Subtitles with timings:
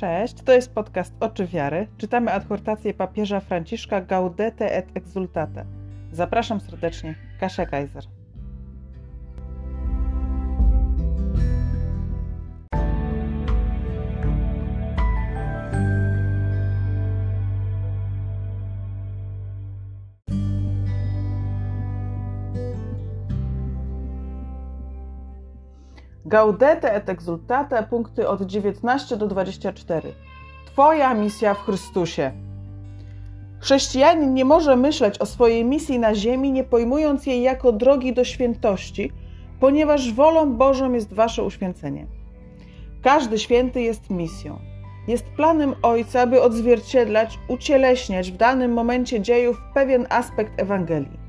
[0.00, 1.86] Cześć, to jest podcast Oczy Wiary.
[1.98, 5.64] Czytamy adhortację papieża Franciszka Gaudete et Exultate.
[6.12, 8.04] Zapraszam serdecznie, Kasia Kaiser.
[26.30, 30.12] Gaudete et exultate, punkty od 19 do 24.
[30.66, 32.32] Twoja misja w Chrystusie.
[33.60, 38.24] Chrześcijanin nie może myśleć o swojej misji na ziemi, nie pojmując jej jako drogi do
[38.24, 39.12] świętości,
[39.60, 42.06] ponieważ wolą Bożą jest wasze uświęcenie.
[43.02, 44.58] Każdy święty jest misją.
[45.08, 51.19] Jest planem Ojca, by odzwierciedlać, ucieleśniać w danym momencie dziejów pewien aspekt Ewangelii.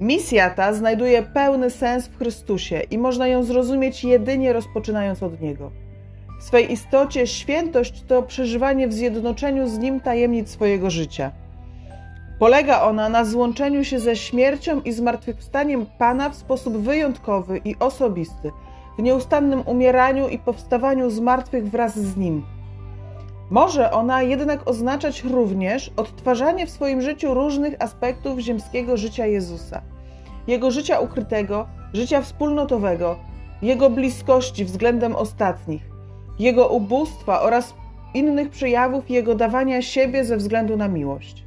[0.00, 5.70] Misja ta znajduje pełny sens w Chrystusie i można ją zrozumieć jedynie rozpoczynając od Niego.
[6.40, 11.32] W swej istocie świętość to przeżywanie w zjednoczeniu z Nim tajemnic swojego życia.
[12.38, 18.50] Polega ona na złączeniu się ze śmiercią i zmartwychwstaniem Pana w sposób wyjątkowy i osobisty,
[18.98, 22.55] w nieustannym umieraniu i powstawaniu z martwych wraz z Nim.
[23.50, 29.82] Może ona jednak oznaczać również odtwarzanie w swoim życiu różnych aspektów ziemskiego życia Jezusa.
[30.46, 33.16] Jego życia ukrytego, życia wspólnotowego,
[33.62, 35.82] jego bliskości względem ostatnich,
[36.38, 37.74] jego ubóstwa oraz
[38.14, 41.44] innych przejawów jego dawania siebie ze względu na miłość.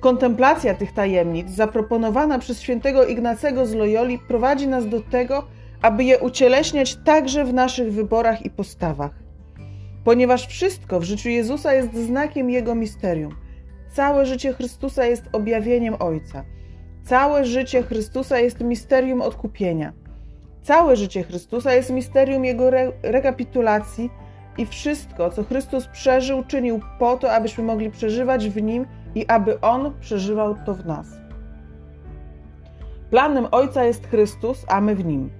[0.00, 5.44] Kontemplacja tych tajemnic, zaproponowana przez świętego Ignacego z Loyoli, prowadzi nas do tego,
[5.82, 9.27] aby je ucieleśniać także w naszych wyborach i postawach
[10.08, 13.34] ponieważ wszystko w życiu Jezusa jest znakiem Jego misterium.
[13.92, 16.44] Całe życie Chrystusa jest objawieniem Ojca.
[17.04, 19.92] Całe życie Chrystusa jest misterium odkupienia.
[20.62, 24.10] Całe życie Chrystusa jest misterium Jego re rekapitulacji
[24.58, 29.60] i wszystko, co Chrystus przeżył, czynił po to, abyśmy mogli przeżywać w Nim i aby
[29.60, 31.06] On przeżywał to w nas.
[33.10, 35.30] Planem Ojca jest Chrystus, a my w Nim.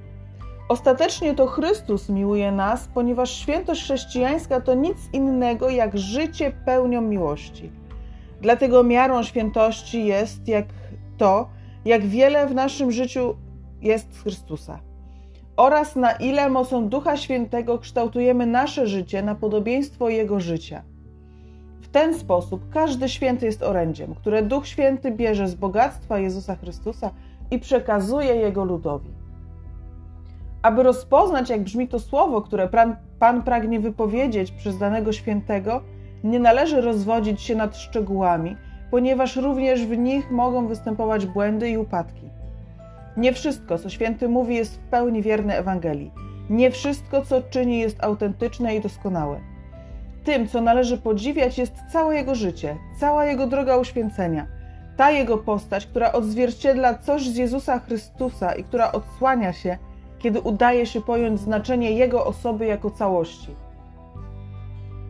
[0.69, 7.71] Ostatecznie to Chrystus miłuje nas, ponieważ świętość chrześcijańska to nic innego jak życie pełnią miłości.
[8.41, 10.67] Dlatego miarą świętości jest jak
[11.19, 11.49] to,
[11.85, 13.35] jak wiele w naszym życiu
[13.81, 14.81] jest z Chrystusa.
[15.57, 20.83] Oraz na ile mocą Ducha Świętego kształtujemy nasze życie na podobieństwo Jego życia.
[21.81, 27.11] W ten sposób każdy święty jest orędziem, które Duch Święty bierze z bogactwa Jezusa Chrystusa
[27.51, 29.18] i przekazuje Jego ludowi.
[30.69, 32.69] Aby rozpoznać, jak brzmi to słowo, które
[33.19, 35.83] Pan pragnie wypowiedzieć przez danego świętego,
[36.25, 38.57] nie należy rozwodzić się nad szczegółami,
[38.91, 42.31] ponieważ również w nich mogą występować błędy i upadki.
[43.17, 46.11] Nie wszystko, co święty mówi, jest w pełni wierne Ewangelii.
[46.51, 49.41] Nie wszystko, co czyni, jest autentyczne i doskonałe.
[50.25, 54.47] Tym, co należy podziwiać, jest całe jego życie, cała jego droga uświęcenia,
[54.97, 59.79] ta jego postać, która odzwierciedla coś z Jezusa Chrystusa i która odsłania się
[60.19, 63.55] kiedy udaje się pojąć znaczenie Jego osoby jako całości.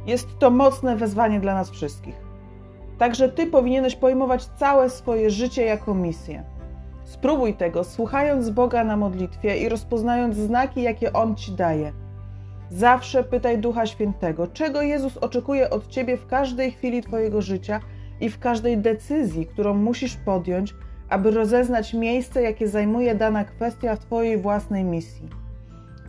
[0.07, 2.15] Jest to mocne wezwanie dla nas wszystkich.
[2.99, 6.45] Także Ty powinieneś pojmować całe swoje życie jako misję.
[7.05, 11.93] Spróbuj tego, słuchając Boga na modlitwie i rozpoznając znaki, jakie On Ci daje.
[12.71, 17.81] Zawsze pytaj Ducha Świętego, czego Jezus oczekuje od Ciebie w każdej chwili Twojego życia
[18.21, 20.75] i w każdej decyzji, którą musisz podjąć,
[21.09, 25.29] aby rozeznać miejsce, jakie zajmuje dana kwestia w Twojej własnej misji.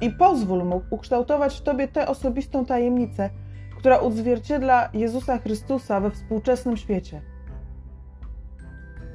[0.02, 3.30] I pozwól mu ukształtować w Tobie tę osobistą tajemnicę,
[3.78, 7.22] która odzwierciedla Jezusa Chrystusa we współczesnym świecie.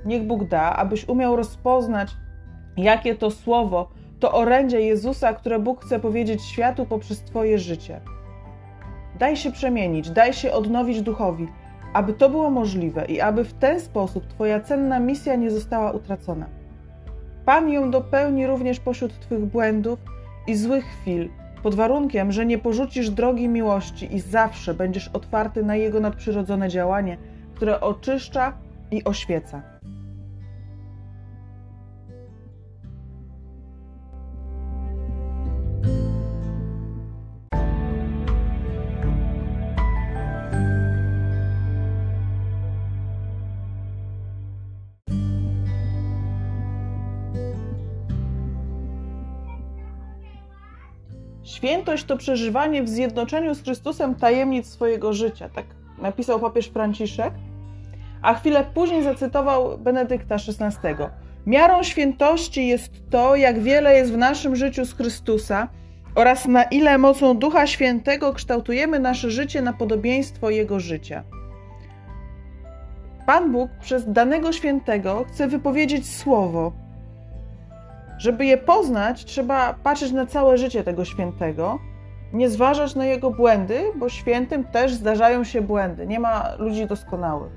[0.05, 2.16] Niech Bóg da, abyś umiał rozpoznać,
[2.77, 3.89] jakie to słowo,
[4.21, 8.01] to orędzie Jezusa, które Bóg chce powiedzieć światu poprzez Twoje życie.
[9.19, 11.49] Daj się przemienić, daj się odnowić duchowi
[11.94, 16.47] aby to było możliwe i aby w ten sposób Twoja cenna misja nie została utracona.
[17.44, 19.98] Pan ją dopełni również pośród Twych błędów
[20.47, 21.28] i złych chwil,
[21.63, 27.16] pod warunkiem, że nie porzucisz drogi miłości i zawsze będziesz otwarty na Jego nadprzyrodzone działanie,
[27.54, 28.53] które oczyszcza
[28.91, 29.63] i oświeca.
[51.54, 55.65] Świętość to przeżywanie w zjednoczeniu z Chrystusem tajemnic swojego życia, tak
[55.98, 57.34] napisał papież Franciszek,
[58.22, 60.89] a chwilę później zacytował Benedykta XVI.
[61.47, 65.68] Miarą świętości jest to, jak wiele jest w naszym życiu z Chrystusa
[66.15, 71.24] oraz na ile mocą Ducha Świętego kształtujemy nasze życie na podobieństwo Jego życia.
[73.27, 76.72] Pan Bóg przez danego świętego chce wypowiedzieć słowo.
[78.19, 81.78] Żeby je poznać, trzeba patrzeć na całe życie tego świętego,
[82.33, 86.07] nie zważać na jego błędy, bo świętym też zdarzają się błędy.
[86.07, 87.53] Nie ma ludzi doskonałych.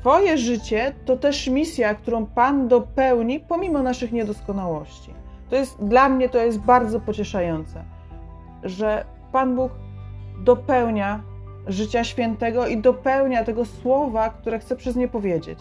[0.00, 5.14] Twoje życie to też misja, którą Pan dopełni pomimo naszych niedoskonałości.
[5.50, 7.84] To jest dla mnie to jest bardzo pocieszające,
[8.62, 9.72] że Pan Bóg
[10.44, 11.20] dopełnia
[11.66, 15.58] życia świętego i dopełnia tego słowa, które chce przez nie powiedzieć.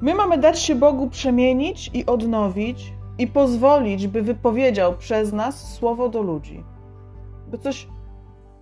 [0.00, 6.08] My mamy dać się Bogu przemienić i odnowić i pozwolić, by wypowiedział przez nas słowo
[6.08, 6.64] do ludzi.
[7.46, 7.88] By coś,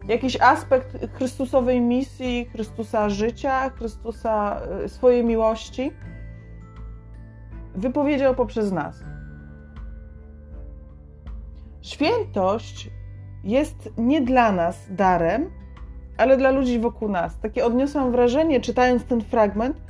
[0.09, 5.93] jakiś aspekt Chrystusowej misji, Chrystusa życia, Chrystusa e, swojej miłości
[7.75, 9.03] wypowiedział poprzez nas.
[11.83, 12.91] Świętość
[13.45, 15.51] jest nie dla nas darem,
[16.17, 17.41] ale dla ludzi wokół nas.
[17.41, 19.88] Takie odniosłam wrażenie, czytając ten fragment,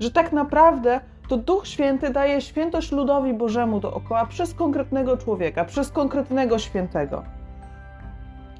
[0.00, 5.90] że tak naprawdę to Duch Święty daje świętość ludowi Bożemu dookoła przez konkretnego człowieka, przez
[5.90, 7.22] konkretnego świętego.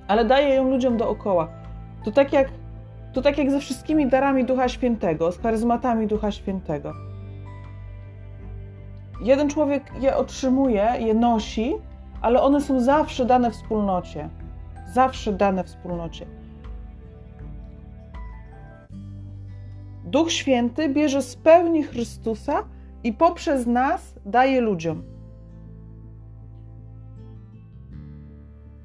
[0.08, 1.48] Ale daje ją ludziom dookoła.
[2.04, 2.48] To tak jak,
[3.12, 6.92] to tak jak ze wszystkimi darami Ducha Świętego, z charyzmatami Ducha Świętego.
[9.20, 11.74] Jeden człowiek je otrzymuje, je nosi,
[12.22, 14.28] ale one są zawsze dane wspólnocie.
[14.92, 16.26] Zawsze dane wspólnocie.
[20.16, 22.64] Duch Święty bierze z pełni Chrystusa
[23.04, 25.02] i poprzez nas daje ludziom.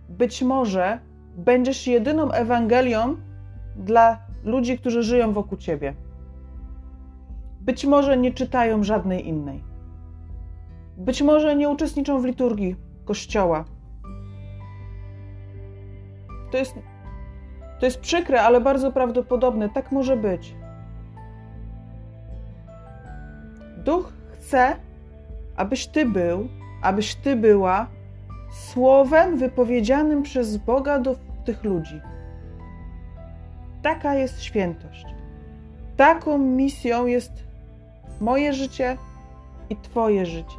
[0.10, 1.00] Być może
[1.38, 3.16] będziesz jedyną Ewangelią
[3.76, 5.94] dla ludzi, którzy żyją wokół ciebie.
[7.62, 9.64] Być może nie czytają żadnej innej.
[10.98, 12.76] Być może nie uczestniczą w liturgii
[13.06, 13.66] Kościoła.
[16.52, 16.76] To jest,
[17.80, 19.70] to jest przykre, ale bardzo prawdopodobne.
[19.70, 20.62] Tak może być.
[23.84, 24.76] Duch chce,
[25.56, 26.48] abyś Ty był,
[26.82, 27.88] abyś Ty była
[28.52, 32.02] słowem wypowiedzianym przez Boga do tych ludzi.
[33.82, 35.06] Taka jest świętość.
[35.98, 37.32] Taką misją jest
[38.22, 38.98] moje życie
[39.70, 40.58] i Twoje życie.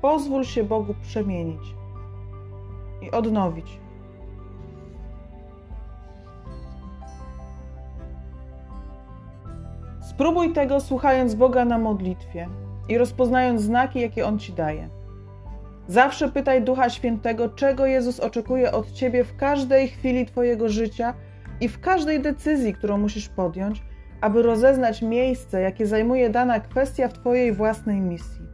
[0.00, 1.74] Pozwól się Bogu przemienić
[3.02, 3.81] i odnowić.
[10.14, 12.48] Spróbuj tego słuchając Boga na modlitwie
[12.88, 14.88] i rozpoznając znaki, jakie On ci daje.
[15.88, 21.14] Zawsze pytaj Ducha Świętego, czego Jezus oczekuje od ciebie w każdej chwili Twojego życia
[21.60, 23.82] i w każdej decyzji, którą musisz podjąć,
[24.20, 28.46] aby rozeznać miejsce, jakie zajmuje dana kwestia w Twojej własnej misji.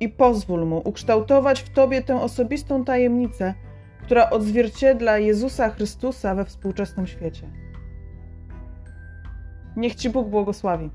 [0.00, 3.54] I pozwól Mu ukształtować w Tobie tę osobistą tajemnicę,
[4.02, 7.65] która odzwierciedla Jezusa Chrystusa we współczesnym świecie.
[9.76, 10.90] Niech Ci Bóg błogosławi.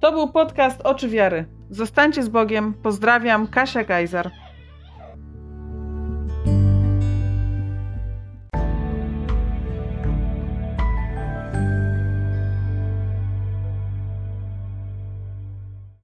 [0.00, 1.44] To był podcast Oczy Wiary.
[1.70, 2.74] Zostańcie z Bogiem.
[2.74, 4.30] Pozdrawiam, Kasia Gajzar.